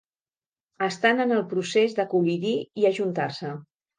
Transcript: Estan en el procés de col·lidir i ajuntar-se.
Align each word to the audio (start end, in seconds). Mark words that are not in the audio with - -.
Estan 0.85 1.21
en 1.25 1.33
el 1.35 1.43
procés 1.51 1.95
de 2.01 2.07
col·lidir 2.13 2.57
i 2.85 2.89
ajuntar-se. 2.93 3.55